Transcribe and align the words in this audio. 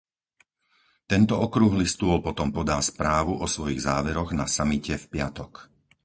Tento 1.11 1.35
okrúhly 1.47 1.85
stôl 1.93 2.17
potom 2.27 2.47
podá 2.57 2.77
správu 2.91 3.33
o 3.37 3.45
svojich 3.53 3.79
záveroch 3.87 4.31
na 4.39 4.45
samite 4.57 4.93
v 4.97 5.05
piatok. 5.13 5.53